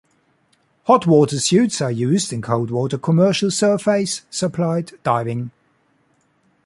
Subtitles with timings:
[0.85, 5.51] Hot water suits are used in cold water commercial surface supplied diving.